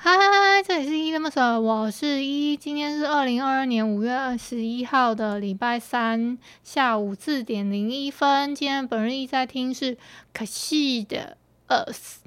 [0.00, 2.56] 嗨嗨嗨，这里是依依恋不舍，我是一。
[2.56, 8.54] 今天是二零二二年五月二十一号的礼拜三下午四点零一分。
[8.54, 9.98] 今天本日一在听是
[10.32, 12.18] 可惜的 Us。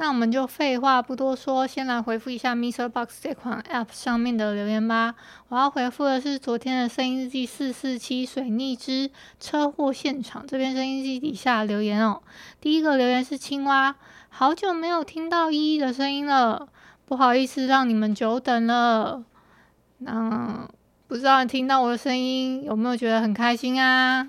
[0.00, 2.88] 那我们就废话不多说，先来回复一下 Mr.
[2.88, 5.14] Box 这款 App 上面的留言吧。
[5.48, 12.22] 我要回复的是昨天的声音日记四四七水逆之车祸现场这边声音日记底下留言哦。
[12.62, 13.94] 第一个留言是青蛙，
[14.30, 16.66] 好久没有听到依依的声音了。
[17.04, 19.22] 不好意思，让你们久等了。
[19.98, 20.66] 那
[21.08, 24.26] 不知道你听到我的声音有没有觉得很开心啊？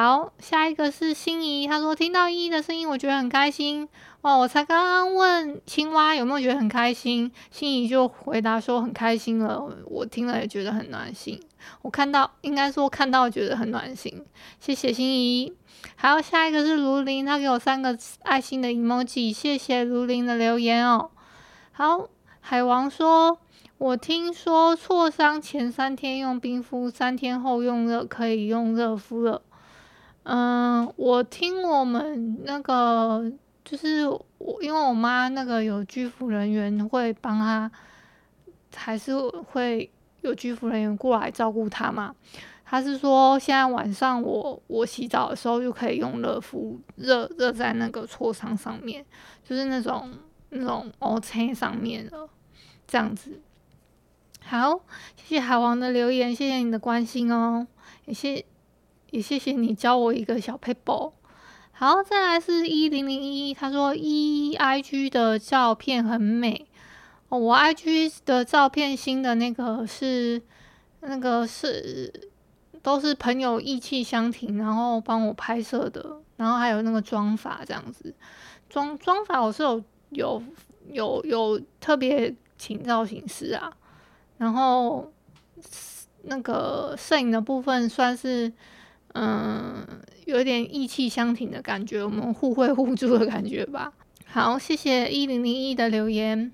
[0.00, 3.88] 好，下一个是心仪，他说听到依依的声音，我觉得很开心。
[4.20, 9.60] 哇，我才刚刚问青蛙有没有觉得很开心，心仪就回答说很开心了。
[9.86, 11.42] 我听了也觉得很暖心。
[11.82, 14.24] 我看到，应该说看到觉得很暖心。
[14.60, 15.52] 谢谢心仪。
[15.96, 21.10] 还有下一个是卢林，他给我三个爱心的 emoji，谢谢卢林的留言哦。
[21.72, 23.40] 好，海王说
[23.78, 29.42] ：“我听说挫伤前三天用冰敷，三天后用热可以用热敷了。”
[30.28, 33.32] 嗯，我听我们那个
[33.64, 37.70] 就是我，因为我妈那个有居服人员会帮她，
[38.74, 39.90] 还是会
[40.20, 42.14] 有居服人员过来照顾她嘛。
[42.64, 49.04] 她是说现在晚上我我洗澡的时候就可以用热敷，热热在那个挫伤上面，
[49.42, 50.10] 就是那种。
[50.50, 52.26] 那种 OK 上面了，
[52.86, 53.38] 这样子。
[54.42, 54.80] 好，
[55.14, 57.66] 谢谢海王的留言，谢谢你的关心哦，
[58.06, 58.42] 也谢
[59.10, 61.12] 也谢谢你教我一个小撇步。
[61.72, 66.66] 好，再来是一零零一，他说一 IG 的照片很美
[67.28, 70.42] 哦，我 IG 的照片新的那个是
[71.00, 72.28] 那个是
[72.82, 78.14] 都是朋友意气相挺，然后帮我拍摄的，然后还有那个妆发这样子，
[78.68, 79.82] 妆妆发我是有。
[80.10, 80.42] 有
[80.90, 83.70] 有有特别请造型师啊，
[84.38, 85.12] 然后
[86.22, 88.50] 那个摄影的部分算是
[89.14, 89.86] 嗯
[90.26, 93.92] 有点义气相挺的感觉，我们互惠互助的感觉吧。
[94.26, 96.52] 好，谢谢一零零一的留言。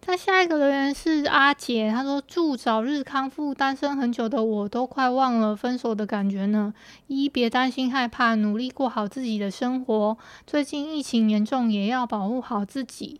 [0.00, 6.74] 再下一个留言是阿杰，他说祝早日康复，单身很久的我都快忘了分手的感觉呢。
[7.06, 10.18] 一别担心害怕，努力过好自己的生活。
[10.46, 13.18] 最近疫情严重，也要保护好自己。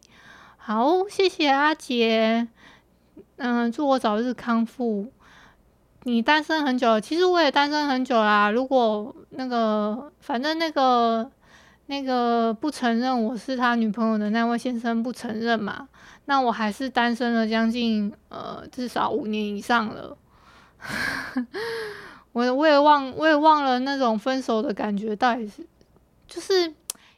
[0.58, 2.48] 好，谢谢阿杰。
[3.36, 5.10] 嗯，祝我早日康复。
[6.04, 8.50] 你单身很久，其实我也单身很久啦。
[8.50, 11.30] 如果那个，反正那个
[11.86, 15.88] 那个不承认我是他女朋友的那位先生不承认嘛。
[16.26, 20.16] 那我还是单身了将近呃至少五年以上了，
[22.32, 25.66] 我我也忘我也忘了那种分手的感觉到底是，
[26.26, 26.72] 就是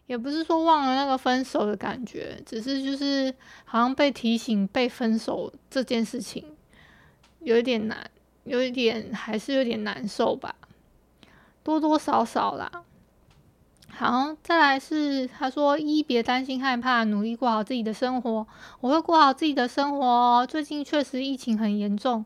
[0.06, 3.32] 也不是说忘了那个分手的感觉，只是就是
[3.64, 6.44] 好像被提醒被分手这件事情
[7.40, 8.10] 有一点难，
[8.46, 10.54] 有一点还是有点难受吧，
[11.64, 12.70] 多多少少啦。
[13.88, 18.46] 好，再来是他说一别担心害怕，努力过好自己的生活。
[18.80, 20.46] 我会过好自己的生活哦。
[20.48, 22.24] 最近确实疫情很严重，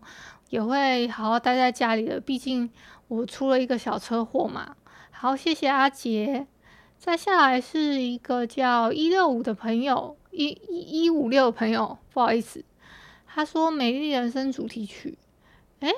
[0.51, 2.21] 也会好好待在家里的。
[2.21, 2.69] 毕竟
[3.09, 4.77] 我出了一个小车祸嘛。
[5.11, 6.47] 好，谢谢阿杰。
[6.99, 12.63] 再下来是一个叫一六五的朋友，一一一五六朋友，不好意思。
[13.27, 15.16] 他说《美丽人生》主题曲。
[15.80, 15.92] 诶，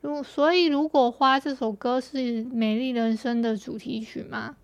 [0.00, 2.18] 如所以如果花这首歌是
[2.52, 4.56] 《美丽人生》的主题曲吗？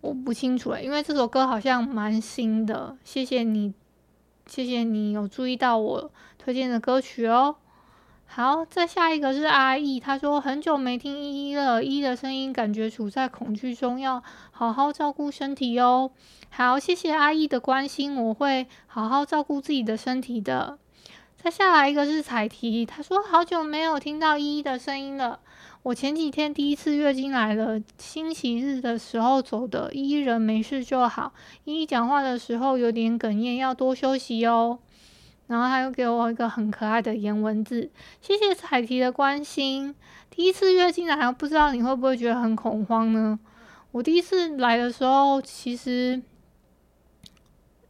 [0.00, 2.96] 我不清楚诶，因为这首歌好像蛮新的。
[3.02, 3.74] 谢谢你，
[4.46, 7.56] 谢谢你有注意到我推荐的歌曲哦。
[8.28, 16.10] 好，再下一个是阿义，他说很久没听依依了，依依的声音感觉处在恐惧中，要好好照顾身体哦。
[16.50, 20.78] 好，谢谢阿义的关心，我会好好照顾自己的身体的。
[21.46, 25.38] 再下来一个是彩提，他说好久没有听到依依的声音了。
[25.84, 31.32] 我前几天第一次月经来了，星期日的时候走的，依依人没事就好。
[31.62, 34.80] 依依讲话的时候有点哽咽，要多休息哦。
[35.46, 39.94] 然后他又给我一个很可爱的颜文字，谢谢彩提的关心。
[40.28, 43.38] 第一次月经来，不知道你会不会觉得很恐慌呢？
[43.92, 46.20] 我第一次来的时候，其实，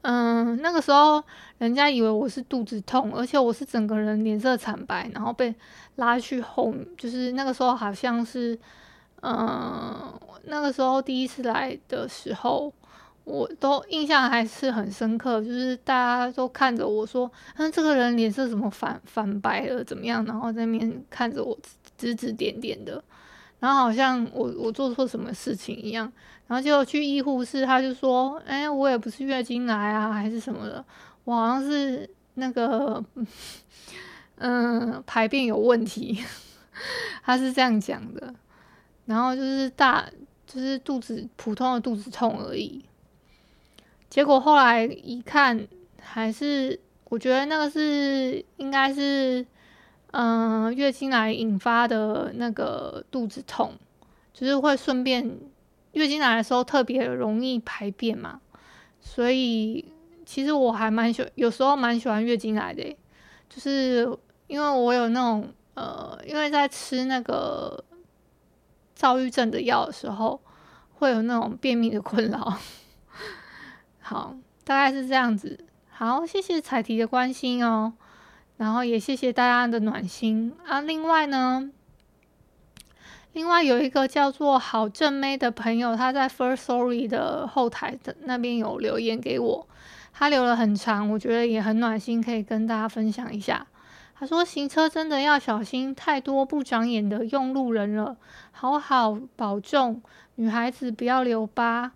[0.08, 1.22] 嗯，那个时候
[1.58, 5.52] 人家以为我是肚子痛，而且我是整个人脸色惨白，然后被
[5.96, 8.56] 拉去后面，就是那个时候好像是，
[9.22, 10.12] 嗯，
[10.44, 12.72] 那个时候第一次来的时候。
[13.24, 17.28] 我都印象还是很深刻，就是大家都看着我说
[17.58, 19.82] ：“嗯，这个人脸色怎么反反白了？
[19.82, 21.58] 怎么样？”然后在那边看着我
[21.98, 23.02] 指指点点的，
[23.60, 26.12] 然后好像我我做错什么事情一样。
[26.46, 30.84] 然后结果去医护室，他就说：“哎，我也不是月经来啊，还是什么的，
[31.24, 33.04] 我好像是那个
[34.36, 36.22] 嗯排便有问题。
[37.24, 38.34] ”他是这样讲的。
[39.06, 40.08] 然后就是大
[40.46, 42.84] 就是肚子普通的肚子痛而已。
[44.08, 45.66] 结果后来一看，
[46.00, 49.44] 还是我觉得那个是应该是，
[50.18, 53.74] 嗯、月经来引发的那个肚子痛，
[54.32, 55.38] 就是会顺便
[55.92, 58.40] 月经来的时候特别容易排便嘛，
[58.98, 59.84] 所以
[60.24, 62.96] 其实我还蛮喜，有时候蛮喜欢月经来的，
[63.50, 64.08] 就是
[64.46, 67.84] 因为我有那种呃，因为在吃那个
[68.94, 70.40] 躁郁症的药的时候，
[70.94, 72.56] 会有那种便秘的困扰。
[74.00, 74.34] 好，
[74.64, 75.62] 大概是这样子。
[75.90, 77.92] 好，谢谢彩提的关心哦，
[78.56, 80.80] 然后也谢谢大家的暖心啊。
[80.80, 81.70] 另外呢，
[83.32, 89.68] 另外有一个叫做好正妹的朋友，他在 First Story 的后台的那边有留言给我，
[90.12, 93.66] 他留了很长，我觉得也很暖心，可以跟大家分享一下。
[94.18, 98.16] 他说：“行车真的要小心，太多不长眼的用路人了，
[98.50, 100.02] 好好保重，
[100.36, 101.92] 女孩子不要留疤。”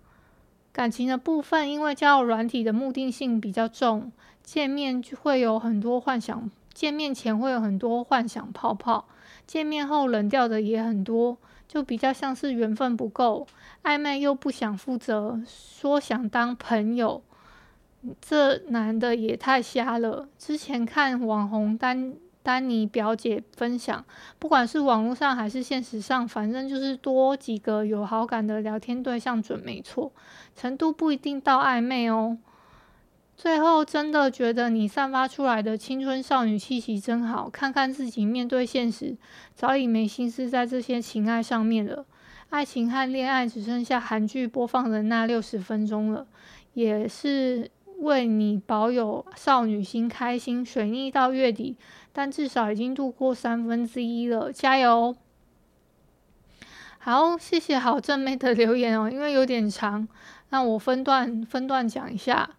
[0.73, 4.11] 感情的部分，因为交友软体的目的性比较重，
[4.43, 9.05] 见面就会有很多幻想，见面前会有很多幻想泡泡，
[9.45, 11.37] 见面后冷掉的也很多，
[11.67, 13.45] 就比较像是缘分不够，
[13.83, 17.21] 暧昧又不想负责，说想当朋友，
[18.21, 20.29] 这男的也太瞎了。
[20.37, 22.15] 之前看网红单。
[22.43, 24.03] 丹尼表姐分享，
[24.39, 30.11] 不管是网络上还是现实上，反正就是多几个有好感的聊天对象准没错，
[30.55, 32.37] 程度不一定到暧昧哦。
[33.37, 39.17] 最后真的觉得你散发出来的青春少女气息真好，看看自己面对现实，
[39.55, 42.05] 早已没心思在这些情爱上面了。
[42.49, 46.27] 爱情和恋爱只剩下韩剧播放的那六十分钟了，
[46.73, 51.77] 也是为你保有少女心开心，水逆到月底。
[52.13, 55.15] 但至少已经度过三分之一了，加油！
[56.99, 60.05] 好，谢谢好正妹的留言哦，因为有点长，
[60.49, 62.49] 那我分段分段讲一下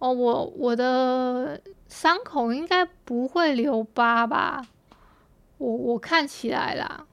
[0.00, 0.12] 哦。
[0.12, 4.66] 我我的伤口应该不会留疤吧？
[5.58, 7.06] 我我看起来啦，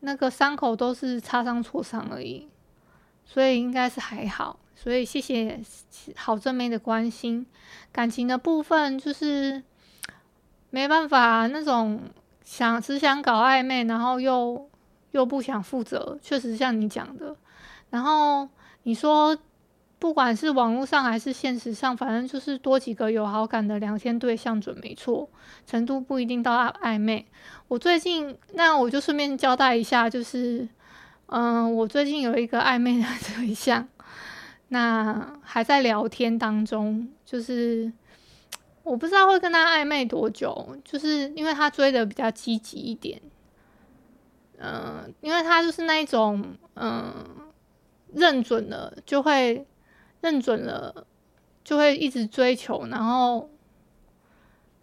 [0.00, 2.48] 那个伤口都是擦伤挫伤而已，
[3.26, 4.58] 所以应该是还好。
[4.82, 5.60] 所以谢谢
[6.16, 7.46] 好正妹的关心。
[7.92, 9.62] 感情的部分就是。
[10.74, 12.00] 没办法，那种
[12.42, 14.70] 想只想搞暧昧，然后又
[15.10, 17.36] 又不想负责，确实像你讲的。
[17.90, 18.48] 然后
[18.84, 19.36] 你说，
[19.98, 25.28] 不管是网络上还是现实上，反正就是多几个有好感的聊天对象准没错，
[25.66, 27.26] 程度不一定到暧昧。
[27.68, 30.66] 我最近，那我就顺便交代一下，就是，
[31.26, 33.86] 嗯、我最近有一个暧昧的对象，
[34.72, 37.92] 那还在聊天当中，就是。
[38.84, 43.22] 我不知道会跟他暧昧多久，就是因为他追的比较积极一点，
[44.58, 47.14] 嗯、因为他就是那一种，嗯、
[48.12, 49.64] 认准了就会
[50.20, 51.06] 认准了，
[51.62, 53.48] 就会一直追求，然后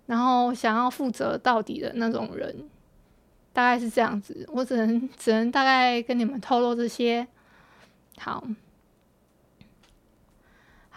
[0.06, 2.70] 然后想要负责到底的那种人，
[3.52, 4.48] 大概是这样子。
[4.54, 7.28] 我只能只能大概跟你们透露这些，
[8.18, 8.48] 好。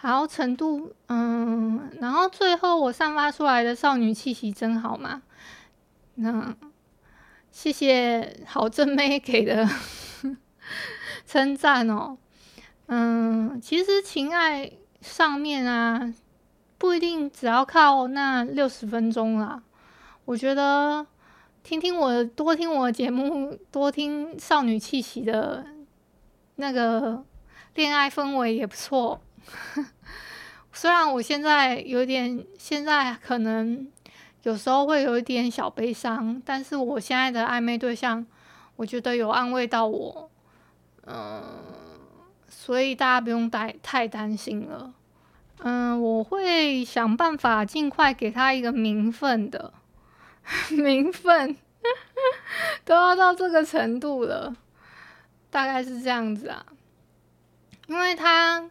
[0.03, 5.21] 好，程度，嗯，然后最后我散发出来的少女气息真好嘛？
[6.15, 6.53] 那
[7.49, 9.65] 谢谢好正妹给的
[11.25, 12.17] 称赞哦。
[12.87, 14.69] 嗯，其实情爱
[14.99, 16.13] 上面啊，
[16.77, 19.63] 不一定只要靠那六十分钟啦。
[20.25, 21.07] 我觉得
[21.63, 25.65] 听听我多听我节目，多听少女气息的
[26.57, 27.23] 那个
[27.75, 29.21] 恋爱氛围也不错。
[30.71, 33.87] 虽然我现在有点，现在可能
[34.43, 38.25] 有时候会有一点小悲伤，但是我现在的暧昧对象，
[38.75, 40.29] 我觉得有安慰到我，
[41.05, 41.43] 嗯，
[42.49, 44.93] 所以大家不用太太担心了。
[45.59, 49.73] 嗯，我会想办法尽快给他一个名分的，
[50.71, 51.55] 名分
[52.83, 54.53] 都要到这个程度了，
[55.49, 56.65] 大概是这样子啊，
[57.87, 58.69] 因为他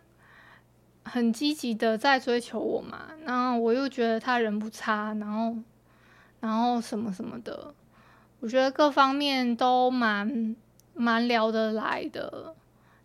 [1.05, 5.57] 很积极的在追求我嘛，然后我又觉得他人不差，然后
[6.41, 7.75] 然后什么什么的，
[8.41, 10.57] 我觉得各方面都蛮
[10.95, 12.55] 蛮聊得来的。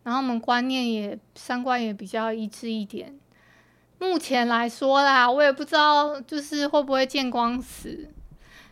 [0.04, 3.20] 然后我们观念也三观也比较一致一点。
[4.00, 8.08] 目前来说啦，我也不知道就是会不会见光死，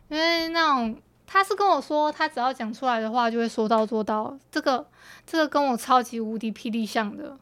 [0.08, 4.38] 因为那种他是跟我说，他只要讲出来的话就会说到做到。
[4.50, 4.88] 这个
[5.26, 7.38] 这个跟我超级无敌霹雳像的，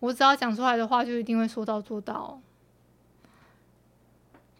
[0.00, 2.40] 我只要讲出来的话就一定会说到做到。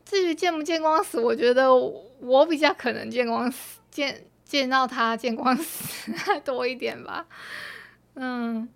[0.04, 6.12] 至于见不见光死，我觉得我比较可能见光死，见见到他见光死
[6.44, 7.26] 多一点吧。
[8.14, 8.68] 嗯，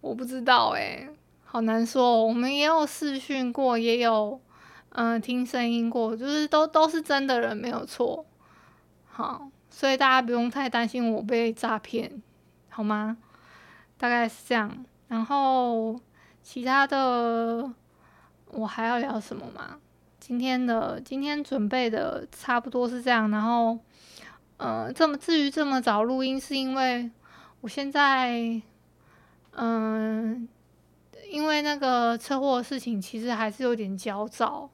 [0.00, 1.08] 我不知道哎、欸，
[1.44, 2.24] 好难说。
[2.26, 4.38] 我们也有试训过，也有
[4.90, 8.26] 嗯听声音过，就是都都是真的人，没有错。
[9.06, 12.22] 好，所以大家不用太担心我被诈骗，
[12.68, 13.16] 好吗？
[13.96, 14.84] 大概是这样。
[15.08, 15.98] 然后
[16.42, 17.72] 其他的
[18.50, 19.78] 我还要聊什么吗？
[20.18, 23.30] 今天的今天准备的差不多是这样。
[23.30, 23.78] 然后
[24.56, 27.10] 呃，这么至于这么早录音，是因为。
[27.60, 28.60] 我现在，
[29.52, 30.46] 嗯，
[31.30, 34.68] 因为那个车祸的事情，其实还是有点焦躁，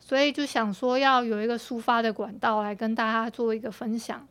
[0.00, 4.26] 所以就想说要有一个抒发的管道来跟大家做一个分享。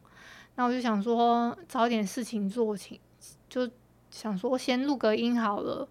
[0.56, 3.00] 那我就想说找点事情做起，
[3.50, 3.70] 就
[4.12, 5.88] 想说先录个音好了，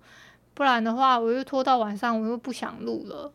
[0.54, 3.32] 不然的话我又拖到晚上，我又不想录了，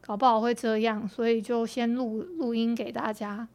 [0.00, 3.48] 搞不好会这样，所以就先录录音给大家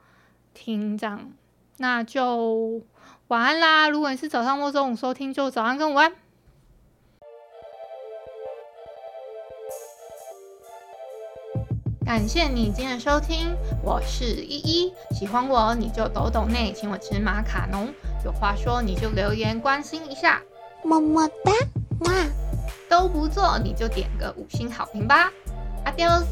[0.54, 1.32] 听，这样。
[1.78, 2.82] 那就
[3.30, 3.88] 晚安啦！
[3.88, 6.14] 如果你是早上或中午收听，就早安跟午安。
[12.06, 14.94] 感谢你今天的收听，我是依依。
[15.12, 17.88] 喜欢我你就抖抖内，请我吃马卡龙。
[18.26, 20.42] 有话说你就留言关心一下，
[20.84, 21.52] 么么哒，
[22.02, 22.14] 哇！
[22.90, 25.32] 都不做你就点个五星好评吧
[25.86, 26.26] ，Adios。